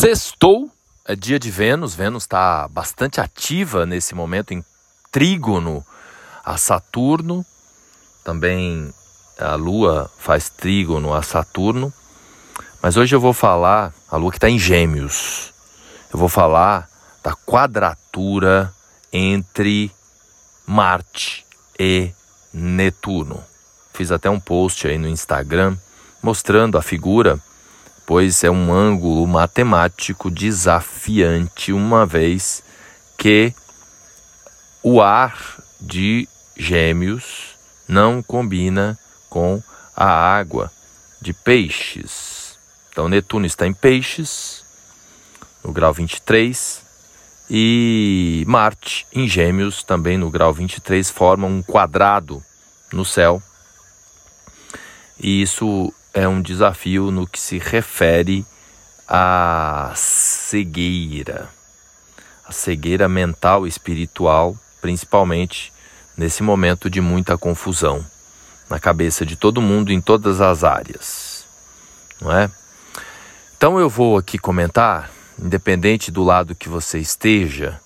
Sextou, 0.00 0.66
é 1.04 1.14
dia 1.14 1.38
de 1.38 1.50
Vênus. 1.50 1.94
Vênus 1.94 2.22
está 2.22 2.66
bastante 2.68 3.20
ativa 3.20 3.84
nesse 3.84 4.14
momento 4.14 4.54
em 4.54 4.64
trígono 5.12 5.84
a 6.42 6.56
Saturno. 6.56 7.44
Também 8.24 8.94
a 9.38 9.56
Lua 9.56 10.10
faz 10.16 10.48
trígono 10.48 11.12
a 11.12 11.22
Saturno. 11.22 11.92
Mas 12.82 12.96
hoje 12.96 13.14
eu 13.14 13.20
vou 13.20 13.34
falar, 13.34 13.92
a 14.10 14.16
Lua 14.16 14.30
que 14.30 14.38
está 14.38 14.48
em 14.48 14.58
Gêmeos, 14.58 15.52
eu 16.10 16.18
vou 16.18 16.30
falar 16.30 16.88
da 17.22 17.34
quadratura 17.34 18.72
entre 19.12 19.92
Marte 20.66 21.44
e 21.78 22.10
Netuno. 22.54 23.44
Fiz 23.92 24.10
até 24.10 24.30
um 24.30 24.40
post 24.40 24.88
aí 24.88 24.96
no 24.96 25.08
Instagram 25.08 25.76
mostrando 26.22 26.78
a 26.78 26.82
figura 26.82 27.38
pois 28.10 28.42
é 28.42 28.50
um 28.50 28.72
ângulo 28.72 29.24
matemático 29.24 30.32
desafiante, 30.32 31.72
uma 31.72 32.04
vez 32.04 32.60
que 33.16 33.54
o 34.82 35.00
ar 35.00 35.62
de 35.80 36.28
Gêmeos 36.56 37.56
não 37.86 38.20
combina 38.20 38.98
com 39.28 39.62
a 39.94 40.08
água 40.08 40.72
de 41.22 41.32
Peixes. 41.32 42.58
Então, 42.90 43.08
Netuno 43.08 43.46
está 43.46 43.64
em 43.64 43.72
Peixes, 43.72 44.64
no 45.62 45.70
grau 45.72 45.94
23, 45.94 46.82
e 47.48 48.42
Marte 48.48 49.06
em 49.12 49.28
Gêmeos, 49.28 49.84
também 49.84 50.18
no 50.18 50.32
grau 50.32 50.52
23, 50.52 51.08
forma 51.10 51.46
um 51.46 51.62
quadrado 51.62 52.42
no 52.92 53.04
céu. 53.04 53.40
E 55.16 55.42
isso 55.42 55.94
é 56.12 56.26
um 56.26 56.42
desafio 56.42 57.10
no 57.10 57.26
que 57.26 57.38
se 57.38 57.58
refere 57.58 58.44
à 59.08 59.92
cegueira, 59.94 61.48
a 62.44 62.52
cegueira 62.52 63.08
mental 63.08 63.66
e 63.66 63.68
espiritual, 63.68 64.56
principalmente 64.80 65.72
nesse 66.16 66.42
momento 66.42 66.90
de 66.90 67.00
muita 67.00 67.38
confusão 67.38 68.04
na 68.68 68.78
cabeça 68.78 69.26
de 69.26 69.34
todo 69.36 69.60
mundo 69.60 69.92
em 69.92 70.00
todas 70.00 70.40
as 70.40 70.62
áreas, 70.62 71.44
não 72.20 72.32
é? 72.32 72.50
Então 73.56 73.78
eu 73.78 73.90
vou 73.90 74.16
aqui 74.16 74.38
comentar, 74.38 75.10
independente 75.38 76.10
do 76.10 76.22
lado 76.22 76.54
que 76.54 76.68
você 76.68 76.98
esteja, 76.98 77.80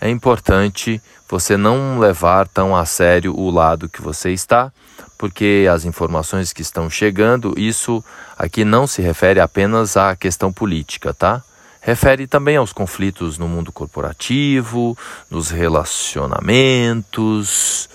é 0.00 0.08
importante 0.08 1.02
você 1.28 1.56
não 1.56 1.98
levar 1.98 2.46
tão 2.48 2.76
a 2.76 2.86
sério 2.86 3.36
o 3.36 3.50
lado 3.50 3.88
que 3.88 4.00
você 4.00 4.30
está, 4.30 4.72
porque 5.18 5.66
as 5.70 5.84
informações 5.84 6.52
que 6.52 6.62
estão 6.62 6.88
chegando, 6.88 7.52
isso 7.56 8.02
aqui 8.38 8.64
não 8.64 8.86
se 8.86 9.02
refere 9.02 9.40
apenas 9.40 9.96
à 9.96 10.14
questão 10.14 10.52
política, 10.52 11.12
tá? 11.12 11.42
Refere 11.80 12.26
também 12.26 12.56
aos 12.56 12.72
conflitos 12.72 13.38
no 13.38 13.46
mundo 13.48 13.72
corporativo, 13.72 14.96
nos 15.30 15.50
relacionamentos, 15.50 17.88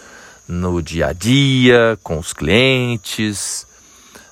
no 0.48 0.82
dia 0.82 1.08
a 1.08 1.14
dia, 1.14 2.00
com 2.04 2.20
os 2.20 2.34
clientes. 2.34 3.66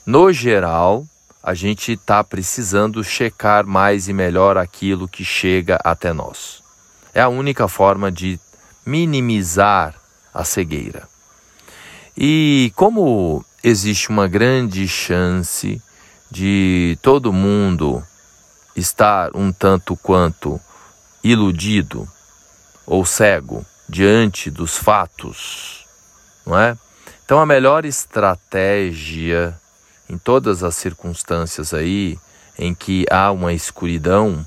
No 0.05 0.31
geral, 0.33 1.05
a 1.43 1.53
gente 1.53 1.91
está 1.93 2.23
precisando 2.23 3.03
checar 3.03 3.65
mais 3.65 4.07
e 4.07 4.13
melhor 4.13 4.57
aquilo 4.57 5.07
que 5.07 5.23
chega 5.23 5.79
até 5.83 6.13
nós. 6.13 6.60
É 7.13 7.21
a 7.21 7.29
única 7.29 7.67
forma 7.67 8.11
de 8.11 8.39
minimizar 8.85 9.95
a 10.33 10.43
cegueira. 10.43 11.07
E 12.17 12.71
como 12.75 13.45
existe 13.63 14.09
uma 14.09 14.27
grande 14.27 14.87
chance 14.87 15.81
de 16.29 16.97
todo 17.01 17.33
mundo 17.33 18.03
estar 18.75 19.35
um 19.35 19.51
tanto 19.51 19.95
quanto 19.97 20.59
iludido 21.23 22.07
ou 22.85 23.05
cego 23.05 23.65
diante 23.87 24.49
dos 24.49 24.77
fatos, 24.77 25.85
não 26.45 26.57
é? 26.57 26.77
Então 27.25 27.39
a 27.39 27.45
melhor 27.45 27.85
estratégia 27.85 29.59
em 30.09 30.17
todas 30.17 30.63
as 30.63 30.75
circunstâncias 30.75 31.73
aí 31.73 32.17
em 32.57 32.73
que 32.73 33.05
há 33.09 33.31
uma 33.31 33.53
escuridão 33.53 34.45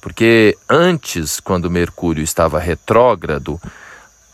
porque 0.00 0.56
antes, 0.68 1.40
quando 1.40 1.70
Mercúrio 1.70 2.22
estava 2.22 2.58
retrógrado, 2.58 3.60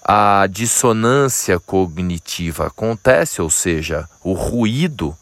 a 0.04 0.47
dissonância 0.47 1.59
cognitiva 1.59 2.69
acontece, 2.69 3.43
ou 3.43 3.50
seja, 3.50 4.09
o 4.22 4.32
ruído 4.32 5.16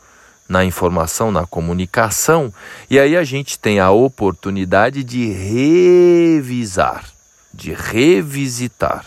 na 0.46 0.64
informação, 0.64 1.30
na 1.30 1.46
comunicação, 1.46 2.52
e 2.90 2.98
aí 2.98 3.16
a 3.16 3.24
gente 3.24 3.58
tem 3.58 3.80
a 3.80 3.90
oportunidade 3.90 5.02
de 5.02 5.32
revisar, 5.32 7.06
de 7.52 7.72
revisitar, 7.72 9.06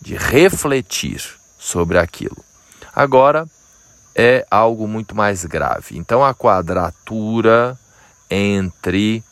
de 0.00 0.16
refletir 0.16 1.22
sobre 1.58 1.98
aquilo. 1.98 2.44
Agora 2.94 3.46
é 4.16 4.44
algo 4.50 4.88
muito 4.88 5.14
mais 5.14 5.44
grave. 5.44 5.96
Então 5.96 6.24
a 6.24 6.34
quadratura 6.34 7.78
entre 8.28 9.22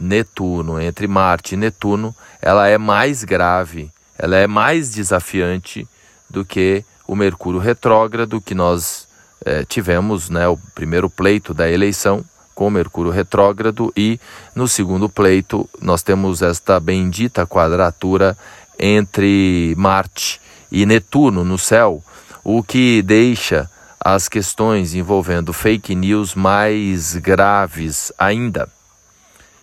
Netuno, 0.00 0.80
entre 0.80 1.06
Marte 1.06 1.54
e 1.54 1.58
Netuno, 1.58 2.14
ela 2.40 2.66
é 2.66 2.78
mais 2.78 3.22
grave, 3.22 3.90
ela 4.18 4.36
é 4.36 4.46
mais 4.46 4.90
desafiante 4.90 5.86
do 6.28 6.44
que 6.44 6.84
o 7.06 7.14
Mercúrio 7.14 7.60
retrógrado 7.60 8.40
que 8.40 8.54
nós 8.54 9.06
eh, 9.44 9.64
tivemos, 9.64 10.30
né, 10.30 10.48
o 10.48 10.56
primeiro 10.74 11.10
pleito 11.10 11.52
da 11.52 11.70
eleição 11.70 12.24
com 12.54 12.66
o 12.66 12.70
Mercúrio 12.70 13.10
retrógrado 13.10 13.92
e 13.96 14.20
no 14.54 14.68
segundo 14.68 15.08
pleito 15.08 15.68
nós 15.80 16.02
temos 16.02 16.42
esta 16.42 16.78
bendita 16.78 17.46
quadratura 17.46 18.36
entre 18.78 19.74
Marte 19.76 20.40
e 20.70 20.86
Netuno 20.86 21.44
no 21.44 21.58
céu, 21.58 22.02
o 22.44 22.62
que 22.62 23.02
deixa 23.02 23.68
as 23.98 24.28
questões 24.28 24.94
envolvendo 24.94 25.52
fake 25.52 25.94
news 25.94 26.34
mais 26.34 27.16
graves 27.16 28.12
ainda. 28.18 28.68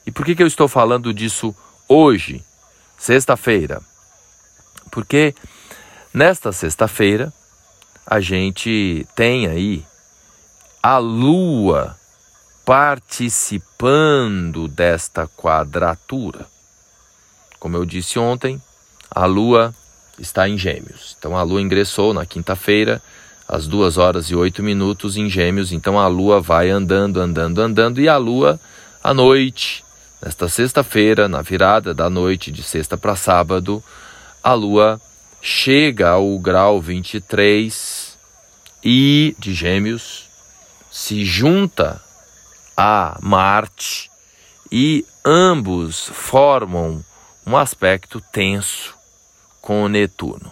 E 0.07 0.12
por 0.12 0.25
que, 0.25 0.34
que 0.34 0.41
eu 0.41 0.47
estou 0.47 0.69
falando 0.69 1.13
disso 1.13 1.53
hoje, 1.85 2.41
sexta-feira? 2.97 3.81
Porque 4.90 5.35
nesta 6.13 6.53
sexta-feira 6.53 7.34
a 8.06 8.22
gente 8.22 9.06
tem 9.13 9.47
aí 9.47 9.85
a 10.81 10.97
Lua 10.97 11.97
participando 12.63 14.69
desta 14.69 15.28
quadratura. 15.28 16.47
Como 17.59 17.75
eu 17.75 17.84
disse 17.84 18.18
ontem, 18.18 18.62
a 19.12 19.25
Lua 19.25 19.75
está 20.18 20.47
em 20.47 20.57
Gêmeos. 20.57 21.18
Então 21.19 21.35
a 21.35 21.44
Lua 21.44 21.62
ingressou 21.62 22.13
na 22.13 22.25
quinta-feira, 22.25 23.01
às 23.45 23.68
duas 23.68 23.97
horas 23.97 24.28
e 24.28 24.35
oito 24.35 24.63
minutos 24.63 25.18
em 25.18 25.29
Gêmeos. 25.29 25.74
Então 25.74 26.00
a 26.00 26.07
Lua 26.07 26.39
vai 26.39 26.69
andando, 26.69 27.19
andando, 27.19 27.59
andando, 27.59 28.00
e 28.00 28.07
a 28.07 28.16
Lua 28.16 28.57
à 29.03 29.13
noite 29.13 29.85
Nesta 30.19 30.50
sexta-feira, 30.50 31.28
na 31.28 31.44
virada 31.44 31.94
da 31.94 32.09
noite 32.09 32.51
de 32.51 32.63
sexta 32.63 32.97
para 32.97 33.16
sábado, 33.16 33.83
a 34.44 34.53
Lua 34.53 35.00
chega 35.39 36.09
ao 36.09 36.39
grau 36.39 36.81
23 36.81 38.17
e 38.83 39.35
de 39.38 39.53
Gêmeos 39.53 40.27
se 40.89 41.23
junta 41.23 42.01
a 42.75 43.17
Marte 43.22 44.09
e 44.72 45.06
ambos 45.23 46.09
formam 46.11 47.06
um 47.45 47.56
aspecto 47.56 48.19
tenso 48.19 48.95
com 49.61 49.88
Netuno. 49.88 50.51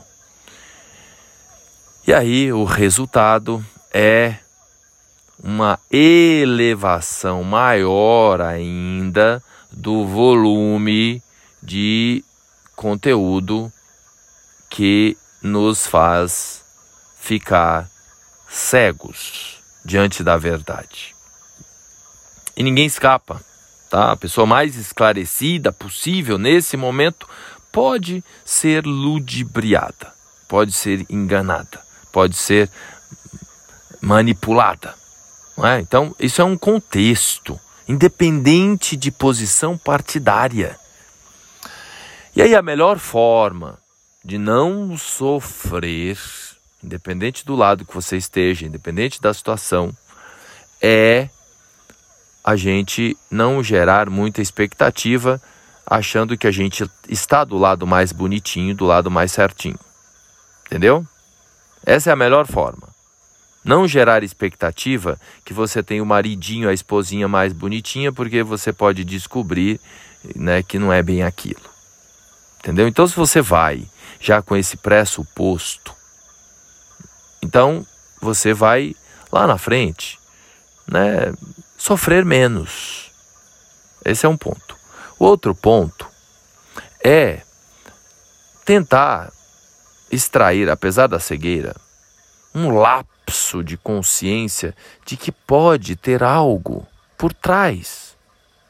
E 2.06 2.14
aí 2.14 2.54
o 2.54 2.66
resultado 2.66 3.66
é 3.92 4.36
uma 5.44 5.80
elevação 5.92 7.44
maior 7.44 8.42
ainda 8.42 9.42
do 9.76 10.06
volume 10.06 11.22
de 11.62 12.24
conteúdo 12.76 13.72
que 14.70 15.18
nos 15.42 15.86
faz 15.86 16.64
ficar 17.20 17.90
cegos 18.50 19.60
diante 19.84 20.24
da 20.24 20.38
verdade. 20.38 21.14
E 22.56 22.64
ninguém 22.64 22.86
escapa, 22.86 23.42
tá? 23.90 24.14
A 24.14 24.16
pessoa 24.16 24.48
mais 24.48 24.78
esclarecida 24.78 25.74
possível 25.74 26.38
nesse 26.38 26.78
momento 26.78 27.28
pode 27.72 28.24
ser 28.46 28.86
ludibriada, 28.86 30.14
pode 30.48 30.72
ser 30.72 31.06
enganada, 31.10 31.82
pode 32.14 32.38
ser 32.38 32.72
manipulada. 34.00 34.96
É? 35.58 35.80
Então, 35.80 36.16
isso 36.20 36.42
é 36.42 36.46
um 36.46 36.58
contexto 36.58 37.60
independente 37.88 38.96
de 38.96 39.12
posição 39.12 39.78
partidária. 39.78 40.78
E 42.36 42.42
aí 42.42 42.56
a 42.56 42.62
melhor 42.62 43.00
forma 43.00 43.80
de 44.24 44.38
não 44.38 44.98
sofrer, 44.98 46.18
independente 46.84 47.46
do 47.46 47.56
lado 47.56 47.86
que 47.86 47.94
você 47.94 48.18
esteja, 48.18 48.66
independente 48.66 49.22
da 49.22 49.34
situação, 49.34 49.96
é 50.82 51.30
a 52.44 52.56
gente 52.56 53.18
não 53.30 53.64
gerar 53.64 54.10
muita 54.10 54.42
expectativa, 54.42 55.42
achando 55.86 56.38
que 56.38 56.48
a 56.48 56.52
gente 56.52 56.90
está 57.08 57.44
do 57.44 57.58
lado 57.58 57.86
mais 57.86 58.12
bonitinho, 58.12 58.76
do 58.76 58.86
lado 58.86 59.10
mais 59.10 59.32
certinho. 59.32 59.80
Entendeu? 60.66 61.06
Essa 61.86 62.10
é 62.10 62.14
a 62.14 62.16
melhor 62.16 62.48
forma. 62.48 62.95
Não 63.66 63.88
gerar 63.88 64.24
expectativa 64.24 65.20
que 65.44 65.52
você 65.52 65.82
tem 65.82 66.00
o 66.00 66.06
maridinho, 66.06 66.70
a 66.70 66.74
esposinha 66.74 67.28
mais 67.28 67.52
bonitinha, 67.52 68.14
porque 68.14 68.44
você 68.44 68.72
pode 68.72 69.04
descobrir 69.04 69.82
né, 70.36 70.62
que 70.62 70.78
não 70.78 70.94
é 70.94 71.02
bem 71.02 71.24
aquilo. 71.24 71.68
Entendeu? 72.60 72.88
Então, 72.88 73.08
se 73.08 73.16
você 73.16 73.42
vai 73.42 73.84
já 74.20 74.40
com 74.40 74.56
esse 74.56 74.78
pressuposto, 74.78 75.96
então 77.42 77.84
você 78.22 78.54
vai 78.54 78.96
lá 79.32 79.48
na 79.48 79.58
frente, 79.58 80.20
né, 80.88 81.34
sofrer 81.76 82.24
menos. 82.24 83.12
Esse 84.06 84.28
é 84.28 84.30
um 84.30 84.38
ponto. 84.38 84.78
O 85.18 85.26
outro 85.26 85.56
ponto 85.56 86.08
é 87.04 87.42
tentar 88.64 89.34
extrair, 90.12 90.70
apesar 90.70 91.08
da 91.08 91.20
cegueira, 91.20 91.76
um 92.54 92.70
lapso 92.70 93.15
de 93.64 93.78
consciência 93.78 94.76
de 95.06 95.18
que 95.18 95.32
pode 95.32 95.96
ter 95.96 96.24
algo 96.24 96.86
por 97.18 97.34
trás 97.34 98.16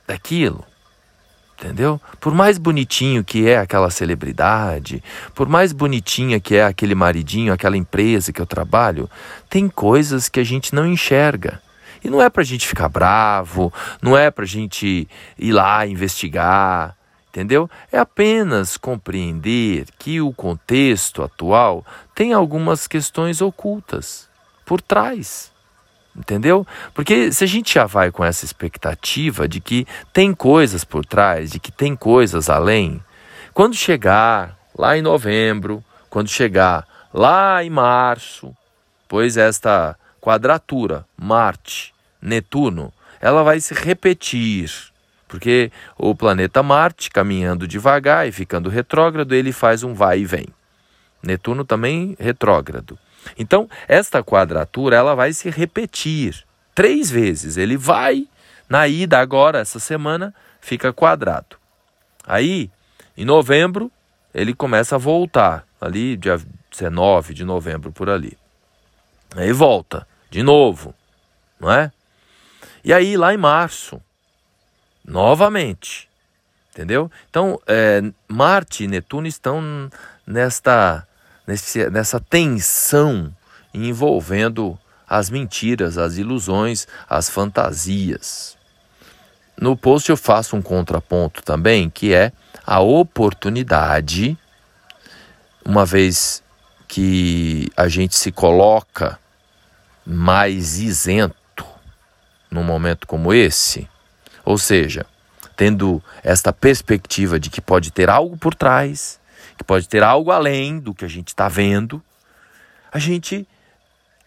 daquilo. 0.07 0.63
Entendeu? 1.57 2.01
Por 2.19 2.33
mais 2.33 2.57
bonitinho 2.57 3.23
que 3.23 3.47
é 3.47 3.57
aquela 3.57 3.89
celebridade, 3.89 5.01
por 5.33 5.47
mais 5.47 5.71
bonitinha 5.71 6.39
que 6.39 6.55
é 6.55 6.65
aquele 6.65 6.93
maridinho, 6.93 7.53
aquela 7.53 7.77
empresa 7.77 8.33
que 8.33 8.41
eu 8.41 8.45
trabalho, 8.45 9.09
tem 9.49 9.69
coisas 9.69 10.27
que 10.27 10.39
a 10.39 10.43
gente 10.43 10.75
não 10.75 10.85
enxerga. 10.85 11.61
E 12.03 12.09
não 12.09 12.21
é 12.21 12.29
para 12.29 12.41
a 12.41 12.45
gente 12.45 12.67
ficar 12.67 12.89
bravo, 12.89 13.73
não 14.01 14.17
é 14.17 14.29
para 14.29 14.43
a 14.43 14.47
gente 14.47 15.07
ir 15.39 15.51
lá 15.53 15.87
investigar, 15.87 16.95
entendeu? 17.29 17.69
É 17.89 17.97
apenas 17.97 18.75
compreender 18.75 19.87
que 19.97 20.21
o 20.21 20.33
contexto 20.33 21.23
atual 21.23 21.85
tem 22.13 22.33
algumas 22.33 22.85
questões 22.85 23.41
ocultas 23.41 24.27
por 24.65 24.81
trás. 24.81 25.51
Entendeu? 26.15 26.65
Porque 26.93 27.31
se 27.31 27.43
a 27.43 27.47
gente 27.47 27.73
já 27.73 27.85
vai 27.85 28.09
com 28.09 28.23
essa 28.23 28.45
expectativa 28.45 29.47
de 29.47 29.59
que 29.59 29.85
tem 30.13 30.33
coisas 30.33 30.85
por 30.85 31.05
trás, 31.05 31.51
de 31.51 31.59
que 31.59 31.71
tem 31.71 31.95
coisas 31.95 32.49
além, 32.49 33.03
quando 33.53 33.75
chegar 33.75 34.57
lá 34.77 34.97
em 34.97 35.01
novembro, 35.01 35.83
quando 36.09 36.29
chegar 36.29 36.87
lá 37.13 37.63
em 37.63 37.69
março, 37.69 38.55
pois 39.07 39.35
esta 39.35 39.97
quadratura 40.21 41.05
Marte-Netuno, 41.17 42.93
ela 43.21 43.43
vai 43.43 43.59
se 43.59 43.73
repetir. 43.73 44.71
Porque 45.27 45.71
o 45.97 46.15
planeta 46.15 46.63
Marte, 46.63 47.09
caminhando 47.09 47.67
devagar 47.67 48.27
e 48.27 48.31
ficando 48.31 48.69
retrógrado, 48.69 49.33
ele 49.33 49.51
faz 49.51 49.83
um 49.83 49.93
vai 49.93 50.19
e 50.19 50.25
vem. 50.25 50.47
Netuno 51.21 51.65
também 51.65 52.15
retrógrado. 52.19 52.97
Então, 53.37 53.69
esta 53.87 54.23
quadratura 54.23 54.95
ela 54.95 55.15
vai 55.15 55.33
se 55.33 55.49
repetir 55.49 56.43
três 56.73 57.09
vezes. 57.09 57.57
Ele 57.57 57.77
vai 57.77 58.27
na 58.69 58.87
ida 58.87 59.19
agora, 59.19 59.59
essa 59.59 59.79
semana, 59.79 60.33
fica 60.59 60.91
quadrado. 60.91 61.57
Aí, 62.25 62.69
em 63.15 63.25
novembro, 63.25 63.91
ele 64.33 64.53
começa 64.53 64.95
a 64.95 64.99
voltar, 64.99 65.65
ali 65.79 66.17
dia 66.17 66.39
19 66.71 67.33
de 67.33 67.45
novembro, 67.45 67.91
por 67.91 68.09
ali. 68.09 68.37
Aí 69.35 69.51
volta, 69.51 70.07
de 70.29 70.43
novo, 70.43 70.93
não 71.59 71.71
é? 71.71 71.91
E 72.83 72.93
aí, 72.93 73.15
lá 73.15 73.33
em 73.33 73.37
março, 73.37 74.01
novamente, 75.03 76.09
entendeu? 76.71 77.11
Então, 77.29 77.59
é, 77.67 78.01
Marte 78.27 78.83
e 78.83 78.87
Netuno 78.87 79.27
estão 79.27 79.89
nesta 80.25 81.07
nesse, 81.47 81.89
nessa 81.89 82.19
tensão 82.19 83.33
envolvendo 83.73 84.77
as 85.07 85.29
mentiras, 85.29 85.97
as 85.97 86.17
ilusões, 86.17 86.87
as 87.09 87.29
fantasias. 87.29 88.57
No 89.59 89.77
post 89.77 90.09
eu 90.09 90.17
faço 90.17 90.55
um 90.55 90.61
contraponto 90.61 91.41
também, 91.43 91.89
que 91.89 92.13
é 92.13 92.31
a 92.65 92.79
oportunidade, 92.79 94.37
uma 95.63 95.85
vez 95.85 96.43
que 96.87 97.69
a 97.75 97.87
gente 97.87 98.15
se 98.15 98.31
coloca 98.31 99.19
mais 100.05 100.79
isento 100.79 101.65
num 102.49 102.63
momento 102.63 103.07
como 103.07 103.33
esse, 103.33 103.87
ou 104.43 104.57
seja, 104.57 105.05
tendo 105.55 106.03
esta 106.23 106.51
perspectiva 106.53 107.39
de 107.39 107.49
que 107.49 107.61
pode 107.61 107.91
ter 107.91 108.09
algo 108.09 108.37
por 108.37 108.53
trás, 108.53 109.19
que 109.57 109.63
pode 109.63 109.87
ter 109.87 110.03
algo 110.03 110.31
além 110.31 110.79
do 110.79 110.93
que 110.93 111.05
a 111.05 111.07
gente 111.07 111.29
está 111.29 111.47
vendo, 111.47 112.01
a 112.91 112.99
gente 112.99 113.47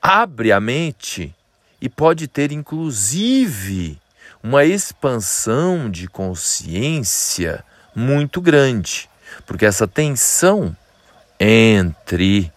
abre 0.01 0.53
a 0.53 0.61
mente 0.61 1.35
e 1.81 1.89
pode 1.89 2.27
ter 2.29 2.53
inclusive 2.53 3.99
uma 4.43 4.65
expansão 4.65 5.91
de 5.91 6.07
consciência 6.07 7.65
muito 7.95 8.41
grande, 8.41 9.09
porque 9.47 9.67
essa 9.67 9.87
tensão 9.87 10.77
entre 11.39 12.53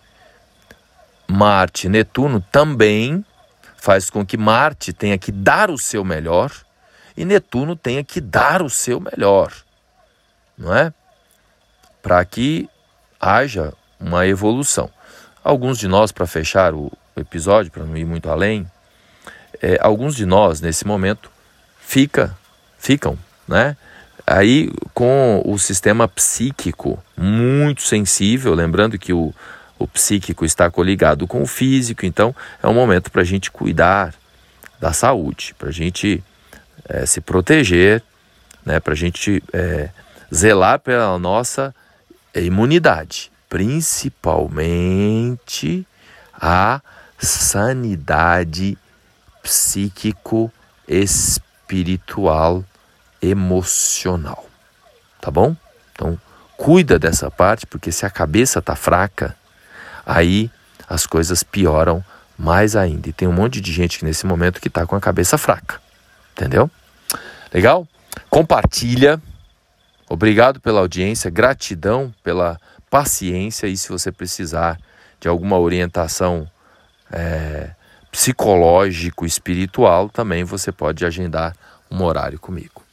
Marte 1.28 1.88
e 1.88 1.90
Netuno 1.90 2.42
também 2.52 3.26
faz 3.78 4.10
com 4.10 4.26
que 4.26 4.38
Marte 4.38 4.94
tenha 4.94 5.18
que 5.18 5.32
dar 5.32 5.72
o 5.72 5.78
seu 5.78 6.04
melhor 6.04 6.52
e 7.16 7.26
Netuno 7.26 7.76
tenha 7.76 8.04
que 8.04 8.22
dar 8.22 8.62
o 8.62 8.70
seu 8.70 9.00
melhor, 9.00 9.54
não 10.58 10.76
é? 10.76 10.94
Para 12.02 12.24
que 12.26 12.70
haja 13.20 13.74
uma 14.00 14.26
evolução. 14.28 14.90
Alguns 15.44 15.78
de 15.78 15.88
nós, 15.88 16.12
para 16.12 16.26
fechar 16.26 16.74
o 16.74 16.92
episódio, 17.16 17.72
para 17.72 17.84
não 17.84 17.96
ir 17.98 18.06
muito 18.06 18.30
além, 18.30 18.70
é, 19.62 19.78
alguns 19.82 20.16
de 20.16 20.26
nós 20.26 20.62
nesse 20.62 20.86
momento 20.86 21.30
fica, 21.80 22.36
ficam, 22.78 23.18
né? 23.48 23.78
Aí 24.26 24.72
com 24.94 25.42
o 25.46 25.58
sistema 25.58 26.08
psíquico 26.08 27.04
muito 27.18 27.82
sensível, 27.82 28.54
lembrando 28.54 28.98
que 28.98 29.12
o, 29.12 29.34
o 29.78 29.88
psíquico 29.88 30.46
está 30.46 30.70
coligado 30.70 31.28
com 31.28 31.42
o 31.42 31.48
físico, 31.48 32.06
então 32.06 32.36
é 32.62 32.68
um 32.68 32.74
momento 32.74 33.12
para 33.12 33.22
a 33.22 33.26
gente 33.26 33.52
cuidar 33.52 34.14
da 34.80 34.94
saúde, 34.94 35.56
para 35.58 35.70
a 35.70 35.72
gente 35.72 36.24
é, 36.88 37.06
se 37.06 37.20
proteger, 37.20 38.02
né, 38.66 38.80
para 38.80 38.94
a 38.94 38.98
gente 38.98 39.44
é, 39.52 39.90
zelar 40.34 40.80
pela 40.80 41.18
nossa 41.20 41.74
é 42.34 42.42
imunidade, 42.42 43.32
principalmente 43.50 45.86
a 46.34 46.82
sanidade 47.18 48.78
psíquico, 49.44 50.52
espiritual, 50.88 52.64
emocional. 53.22 54.48
Tá 55.20 55.30
bom? 55.30 55.56
Então, 55.94 56.18
cuida 56.58 56.98
dessa 56.98 57.30
parte, 57.30 57.68
porque 57.68 57.92
se 57.92 58.06
a 58.06 58.10
cabeça 58.10 58.62
tá 58.62 58.76
fraca, 58.76 59.36
aí 60.06 60.50
as 60.88 61.06
coisas 61.06 61.44
pioram 61.44 62.04
mais 62.38 62.76
ainda. 62.76 63.10
E 63.10 63.14
tem 63.14 63.28
um 63.28 63.34
monte 63.34 63.62
de 63.62 63.72
gente 63.72 64.04
nesse 64.04 64.26
momento 64.26 64.60
que 64.60 64.70
tá 64.70 64.86
com 64.86 64.96
a 64.96 65.02
cabeça 65.02 65.38
fraca. 65.38 65.80
Entendeu? 66.32 66.70
Legal? 67.54 67.88
Compartilha 68.30 69.22
Obrigado 70.12 70.60
pela 70.60 70.82
audiência, 70.82 71.32
gratidão 71.32 72.14
pela 72.22 72.60
paciência 72.90 73.66
e 73.66 73.78
se 73.78 73.88
você 73.88 74.12
precisar 74.12 74.78
de 75.22 75.30
alguma 75.30 75.58
orientação 75.58 76.46
é, 77.10 77.74
psicológico, 78.12 79.26
espiritual, 79.26 80.10
também 80.10 80.44
você 80.44 80.70
pode 80.70 81.06
agendar 81.06 81.56
um 81.90 82.04
horário 82.04 82.38
comigo. 82.38 82.84